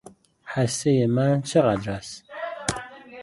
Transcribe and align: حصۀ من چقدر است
حصۀ 0.53 1.05
من 1.05 1.41
چقدر 1.41 1.91
است 1.91 2.23